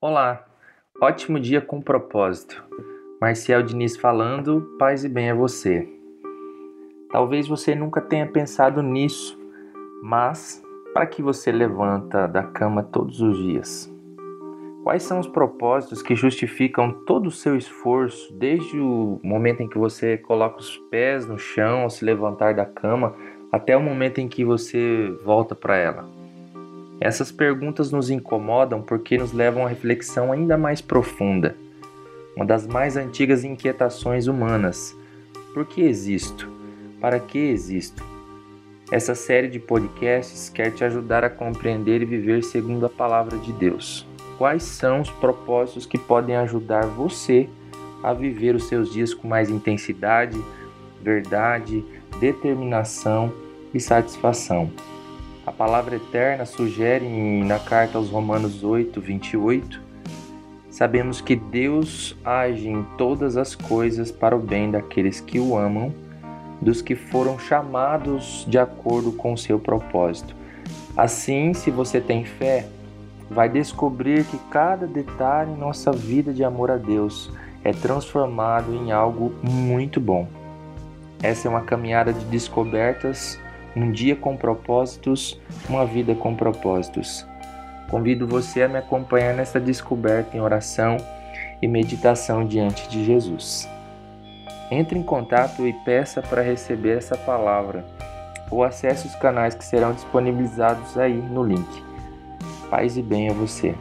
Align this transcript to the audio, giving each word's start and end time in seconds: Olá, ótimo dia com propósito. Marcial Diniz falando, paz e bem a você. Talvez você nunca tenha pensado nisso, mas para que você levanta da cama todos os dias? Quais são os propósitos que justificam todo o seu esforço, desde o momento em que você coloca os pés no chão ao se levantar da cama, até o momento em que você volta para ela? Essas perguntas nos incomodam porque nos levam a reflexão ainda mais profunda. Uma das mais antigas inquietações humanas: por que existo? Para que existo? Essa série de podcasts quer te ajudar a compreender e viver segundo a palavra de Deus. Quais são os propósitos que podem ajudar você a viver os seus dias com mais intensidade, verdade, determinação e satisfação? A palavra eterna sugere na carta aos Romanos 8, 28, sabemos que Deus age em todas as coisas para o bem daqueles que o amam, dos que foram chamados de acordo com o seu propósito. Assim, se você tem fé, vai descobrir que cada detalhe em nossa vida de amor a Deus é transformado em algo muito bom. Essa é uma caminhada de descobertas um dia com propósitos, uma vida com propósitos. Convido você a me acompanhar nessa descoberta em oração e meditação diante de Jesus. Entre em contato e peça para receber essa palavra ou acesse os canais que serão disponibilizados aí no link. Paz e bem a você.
Olá, 0.00 0.46
ótimo 1.02 1.40
dia 1.40 1.60
com 1.60 1.80
propósito. 1.80 2.64
Marcial 3.20 3.64
Diniz 3.64 3.96
falando, 3.96 4.76
paz 4.78 5.02
e 5.02 5.08
bem 5.08 5.28
a 5.28 5.34
você. 5.34 5.88
Talvez 7.10 7.48
você 7.48 7.74
nunca 7.74 8.00
tenha 8.00 8.24
pensado 8.24 8.80
nisso, 8.80 9.36
mas 10.00 10.62
para 10.94 11.04
que 11.04 11.20
você 11.20 11.50
levanta 11.50 12.28
da 12.28 12.44
cama 12.44 12.80
todos 12.80 13.20
os 13.20 13.38
dias? 13.38 13.92
Quais 14.84 15.02
são 15.02 15.18
os 15.18 15.26
propósitos 15.26 16.00
que 16.00 16.14
justificam 16.14 16.92
todo 17.04 17.26
o 17.26 17.32
seu 17.32 17.56
esforço, 17.56 18.32
desde 18.34 18.78
o 18.78 19.18
momento 19.20 19.64
em 19.64 19.68
que 19.68 19.78
você 19.78 20.16
coloca 20.16 20.60
os 20.60 20.76
pés 20.92 21.26
no 21.26 21.40
chão 21.40 21.80
ao 21.80 21.90
se 21.90 22.04
levantar 22.04 22.54
da 22.54 22.64
cama, 22.64 23.16
até 23.50 23.76
o 23.76 23.82
momento 23.82 24.20
em 24.20 24.28
que 24.28 24.44
você 24.44 25.10
volta 25.24 25.56
para 25.56 25.76
ela? 25.76 26.17
Essas 27.00 27.30
perguntas 27.30 27.92
nos 27.92 28.10
incomodam 28.10 28.82
porque 28.82 29.16
nos 29.16 29.32
levam 29.32 29.64
a 29.64 29.68
reflexão 29.68 30.32
ainda 30.32 30.58
mais 30.58 30.80
profunda. 30.80 31.56
Uma 32.34 32.44
das 32.44 32.66
mais 32.66 32.96
antigas 32.96 33.44
inquietações 33.44 34.26
humanas: 34.26 34.96
por 35.54 35.64
que 35.64 35.82
existo? 35.82 36.50
Para 37.00 37.20
que 37.20 37.38
existo? 37.38 38.04
Essa 38.90 39.14
série 39.14 39.48
de 39.48 39.60
podcasts 39.60 40.48
quer 40.48 40.72
te 40.72 40.82
ajudar 40.82 41.22
a 41.22 41.30
compreender 41.30 42.02
e 42.02 42.06
viver 42.06 42.42
segundo 42.42 42.86
a 42.86 42.88
palavra 42.88 43.36
de 43.38 43.52
Deus. 43.52 44.06
Quais 44.36 44.62
são 44.62 45.00
os 45.00 45.10
propósitos 45.10 45.84
que 45.84 45.98
podem 45.98 46.36
ajudar 46.36 46.86
você 46.86 47.48
a 48.02 48.12
viver 48.12 48.54
os 48.54 48.66
seus 48.66 48.92
dias 48.92 49.12
com 49.12 49.28
mais 49.28 49.50
intensidade, 49.50 50.40
verdade, 51.02 51.84
determinação 52.18 53.32
e 53.74 53.78
satisfação? 53.78 54.70
A 55.48 55.52
palavra 55.52 55.96
eterna 55.96 56.44
sugere 56.44 57.08
na 57.42 57.58
carta 57.58 57.96
aos 57.96 58.10
Romanos 58.10 58.62
8, 58.62 59.00
28, 59.00 59.80
sabemos 60.70 61.22
que 61.22 61.34
Deus 61.34 62.14
age 62.22 62.68
em 62.68 62.82
todas 62.98 63.34
as 63.38 63.54
coisas 63.54 64.10
para 64.10 64.36
o 64.36 64.38
bem 64.38 64.70
daqueles 64.70 65.22
que 65.22 65.40
o 65.40 65.56
amam, 65.56 65.90
dos 66.60 66.82
que 66.82 66.94
foram 66.94 67.38
chamados 67.38 68.44
de 68.46 68.58
acordo 68.58 69.10
com 69.10 69.32
o 69.32 69.38
seu 69.38 69.58
propósito. 69.58 70.36
Assim, 70.94 71.54
se 71.54 71.70
você 71.70 71.98
tem 71.98 72.26
fé, 72.26 72.66
vai 73.30 73.48
descobrir 73.48 74.24
que 74.24 74.36
cada 74.50 74.86
detalhe 74.86 75.50
em 75.52 75.56
nossa 75.56 75.90
vida 75.90 76.30
de 76.30 76.44
amor 76.44 76.70
a 76.70 76.76
Deus 76.76 77.32
é 77.64 77.72
transformado 77.72 78.74
em 78.74 78.92
algo 78.92 79.32
muito 79.42 79.98
bom. 79.98 80.28
Essa 81.22 81.48
é 81.48 81.50
uma 81.50 81.62
caminhada 81.62 82.12
de 82.12 82.26
descobertas 82.26 83.40
um 83.76 83.90
dia 83.90 84.16
com 84.16 84.36
propósitos, 84.36 85.40
uma 85.68 85.84
vida 85.84 86.14
com 86.14 86.34
propósitos. 86.34 87.26
Convido 87.90 88.26
você 88.26 88.62
a 88.62 88.68
me 88.68 88.78
acompanhar 88.78 89.34
nessa 89.34 89.58
descoberta 89.58 90.36
em 90.36 90.40
oração 90.40 90.96
e 91.60 91.66
meditação 91.66 92.44
diante 92.44 92.88
de 92.88 93.04
Jesus. 93.04 93.68
Entre 94.70 94.98
em 94.98 95.02
contato 95.02 95.66
e 95.66 95.72
peça 95.72 96.20
para 96.20 96.42
receber 96.42 96.98
essa 96.98 97.16
palavra 97.16 97.84
ou 98.50 98.62
acesse 98.62 99.06
os 99.06 99.14
canais 99.14 99.54
que 99.54 99.64
serão 99.64 99.92
disponibilizados 99.92 100.98
aí 100.98 101.16
no 101.16 101.42
link. 101.42 101.84
Paz 102.70 102.96
e 102.96 103.02
bem 103.02 103.30
a 103.30 103.32
você. 103.32 103.74